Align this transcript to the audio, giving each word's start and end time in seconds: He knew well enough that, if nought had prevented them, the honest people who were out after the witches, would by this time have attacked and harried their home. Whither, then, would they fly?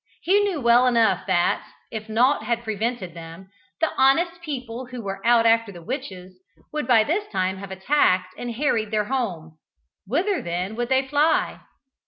He 0.23 0.39
knew 0.39 0.59
well 0.59 0.87
enough 0.87 1.27
that, 1.27 1.63
if 1.91 2.09
nought 2.09 2.41
had 2.43 2.63
prevented 2.63 3.13
them, 3.13 3.49
the 3.81 3.91
honest 3.99 4.41
people 4.41 4.87
who 4.87 4.99
were 5.03 5.23
out 5.23 5.45
after 5.45 5.71
the 5.71 5.83
witches, 5.83 6.41
would 6.73 6.87
by 6.87 7.03
this 7.03 7.27
time 7.31 7.57
have 7.57 7.69
attacked 7.69 8.33
and 8.35 8.55
harried 8.55 8.89
their 8.89 9.05
home. 9.05 9.59
Whither, 10.07 10.41
then, 10.41 10.75
would 10.75 10.89
they 10.89 11.07
fly? 11.07 11.59